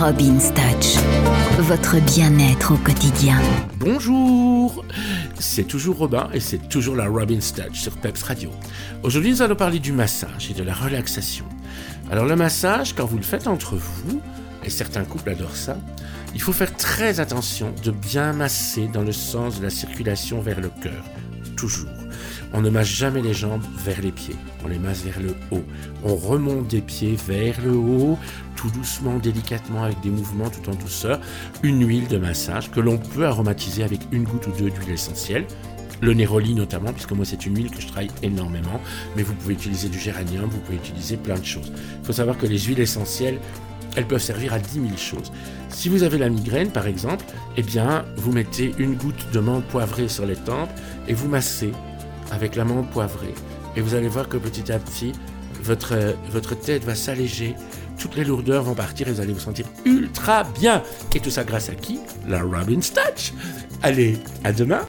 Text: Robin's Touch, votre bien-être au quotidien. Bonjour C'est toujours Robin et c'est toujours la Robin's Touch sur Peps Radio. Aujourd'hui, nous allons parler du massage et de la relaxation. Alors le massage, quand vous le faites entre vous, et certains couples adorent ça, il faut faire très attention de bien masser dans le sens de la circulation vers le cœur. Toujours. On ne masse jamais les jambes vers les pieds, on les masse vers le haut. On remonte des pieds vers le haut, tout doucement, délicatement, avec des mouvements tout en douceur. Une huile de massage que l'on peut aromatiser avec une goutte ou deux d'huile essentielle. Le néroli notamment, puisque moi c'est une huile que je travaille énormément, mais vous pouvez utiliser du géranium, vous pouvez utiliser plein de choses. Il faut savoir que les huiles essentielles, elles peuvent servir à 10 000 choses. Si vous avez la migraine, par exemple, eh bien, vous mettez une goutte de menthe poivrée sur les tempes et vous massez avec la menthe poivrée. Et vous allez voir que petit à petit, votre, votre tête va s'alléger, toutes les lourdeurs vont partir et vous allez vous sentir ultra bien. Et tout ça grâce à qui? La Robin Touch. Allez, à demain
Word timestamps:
Robin's 0.00 0.50
Touch, 0.54 0.96
votre 1.58 2.00
bien-être 2.00 2.72
au 2.72 2.78
quotidien. 2.78 3.38
Bonjour 3.76 4.82
C'est 5.38 5.64
toujours 5.64 5.98
Robin 5.98 6.30
et 6.32 6.40
c'est 6.40 6.70
toujours 6.70 6.96
la 6.96 7.06
Robin's 7.06 7.52
Touch 7.52 7.74
sur 7.74 7.94
Peps 7.98 8.22
Radio. 8.22 8.50
Aujourd'hui, 9.02 9.32
nous 9.32 9.42
allons 9.42 9.56
parler 9.56 9.78
du 9.78 9.92
massage 9.92 10.50
et 10.50 10.54
de 10.54 10.62
la 10.62 10.72
relaxation. 10.72 11.44
Alors 12.10 12.24
le 12.24 12.34
massage, 12.34 12.94
quand 12.94 13.04
vous 13.04 13.18
le 13.18 13.22
faites 13.22 13.46
entre 13.46 13.76
vous, 13.76 14.22
et 14.64 14.70
certains 14.70 15.04
couples 15.04 15.28
adorent 15.28 15.54
ça, 15.54 15.76
il 16.34 16.40
faut 16.40 16.54
faire 16.54 16.74
très 16.74 17.20
attention 17.20 17.74
de 17.84 17.90
bien 17.90 18.32
masser 18.32 18.88
dans 18.88 19.02
le 19.02 19.12
sens 19.12 19.58
de 19.58 19.64
la 19.64 19.70
circulation 19.70 20.40
vers 20.40 20.62
le 20.62 20.70
cœur. 20.82 21.04
Toujours. 21.56 21.90
On 22.52 22.62
ne 22.62 22.70
masse 22.70 22.88
jamais 22.88 23.22
les 23.22 23.34
jambes 23.34 23.62
vers 23.84 24.00
les 24.00 24.10
pieds, 24.10 24.34
on 24.64 24.68
les 24.68 24.78
masse 24.78 25.02
vers 25.02 25.20
le 25.20 25.34
haut. 25.52 25.64
On 26.02 26.16
remonte 26.16 26.66
des 26.66 26.80
pieds 26.80 27.16
vers 27.28 27.60
le 27.64 27.72
haut, 27.72 28.18
tout 28.60 28.70
doucement, 28.70 29.16
délicatement, 29.16 29.84
avec 29.84 30.00
des 30.00 30.10
mouvements 30.10 30.50
tout 30.50 30.68
en 30.68 30.74
douceur. 30.74 31.18
Une 31.62 31.86
huile 31.86 32.08
de 32.08 32.18
massage 32.18 32.70
que 32.70 32.80
l'on 32.80 32.98
peut 32.98 33.24
aromatiser 33.24 33.82
avec 33.82 34.00
une 34.12 34.24
goutte 34.24 34.48
ou 34.48 34.52
deux 34.52 34.70
d'huile 34.70 34.90
essentielle. 34.90 35.46
Le 36.02 36.12
néroli 36.12 36.54
notamment, 36.54 36.92
puisque 36.92 37.12
moi 37.12 37.24
c'est 37.24 37.46
une 37.46 37.56
huile 37.56 37.70
que 37.70 37.80
je 37.80 37.86
travaille 37.86 38.10
énormément, 38.22 38.80
mais 39.16 39.22
vous 39.22 39.34
pouvez 39.34 39.54
utiliser 39.54 39.88
du 39.88 39.98
géranium, 39.98 40.48
vous 40.50 40.58
pouvez 40.58 40.76
utiliser 40.76 41.16
plein 41.16 41.38
de 41.38 41.44
choses. 41.44 41.72
Il 42.00 42.06
faut 42.06 42.12
savoir 42.12 42.36
que 42.36 42.46
les 42.46 42.58
huiles 42.58 42.80
essentielles, 42.80 43.38
elles 43.96 44.06
peuvent 44.06 44.22
servir 44.22 44.52
à 44.52 44.58
10 44.58 44.74
000 44.74 44.86
choses. 44.96 45.32
Si 45.70 45.88
vous 45.88 46.02
avez 46.02 46.18
la 46.18 46.28
migraine, 46.28 46.70
par 46.70 46.86
exemple, 46.86 47.24
eh 47.56 47.62
bien, 47.62 48.04
vous 48.16 48.32
mettez 48.32 48.74
une 48.78 48.94
goutte 48.94 49.26
de 49.32 49.40
menthe 49.40 49.64
poivrée 49.64 50.08
sur 50.08 50.26
les 50.26 50.36
tempes 50.36 50.70
et 51.08 51.14
vous 51.14 51.28
massez 51.28 51.72
avec 52.30 52.56
la 52.56 52.64
menthe 52.64 52.90
poivrée. 52.90 53.34
Et 53.76 53.80
vous 53.80 53.94
allez 53.94 54.08
voir 54.08 54.28
que 54.28 54.36
petit 54.36 54.70
à 54.70 54.78
petit, 54.78 55.12
votre, 55.62 55.94
votre 56.30 56.54
tête 56.54 56.84
va 56.84 56.94
s'alléger, 56.94 57.54
toutes 57.98 58.16
les 58.16 58.24
lourdeurs 58.24 58.62
vont 58.62 58.74
partir 58.74 59.08
et 59.08 59.12
vous 59.12 59.20
allez 59.20 59.32
vous 59.32 59.40
sentir 59.40 59.66
ultra 59.84 60.44
bien. 60.44 60.82
Et 61.14 61.20
tout 61.20 61.30
ça 61.30 61.44
grâce 61.44 61.68
à 61.68 61.74
qui? 61.74 62.00
La 62.26 62.42
Robin 62.42 62.80
Touch. 62.80 63.32
Allez, 63.82 64.18
à 64.44 64.52
demain 64.52 64.88